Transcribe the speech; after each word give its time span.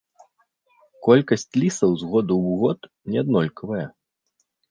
Колькасць 1.07 1.45
лісаў 1.61 1.91
з 2.03 2.09
году 2.13 2.33
ў 2.47 2.51
год 2.61 2.79
неаднолькавая. 3.17 3.85